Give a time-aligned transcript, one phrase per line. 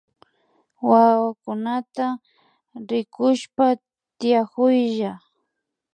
[0.89, 2.05] Wawakunata
[2.89, 3.65] rikushpa
[4.17, 5.11] tiakuylla